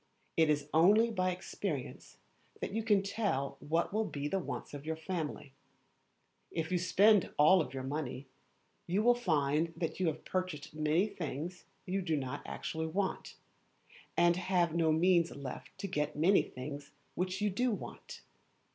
It 0.35 0.49
is 0.49 0.67
only 0.73 1.11
by 1.11 1.29
experience 1.29 2.17
that 2.59 2.71
you 2.73 2.81
can 2.81 3.03
tell 3.03 3.57
what 3.59 3.93
will 3.93 4.03
be 4.05 4.27
the 4.27 4.39
wants 4.39 4.73
of 4.73 4.83
your 4.83 4.95
family. 4.95 5.53
If 6.49 6.71
you 6.71 6.79
spend 6.79 7.31
all 7.37 7.69
your 7.71 7.83
money, 7.83 8.25
you 8.87 9.03
will 9.03 9.13
find 9.13 9.75
you 9.99 10.07
have 10.07 10.25
purchased 10.25 10.73
many 10.73 11.05
things 11.05 11.65
you 11.85 12.01
do 12.01 12.17
not 12.17 12.41
actually 12.47 12.87
want, 12.87 13.35
and 14.17 14.37
have 14.37 14.73
no 14.73 14.91
means 14.91 15.29
left 15.35 15.77
to 15.77 15.87
get 15.87 16.15
many 16.15 16.41
things 16.41 16.89
which 17.13 17.39
you 17.39 17.51
do 17.51 17.69
want. 17.69 18.21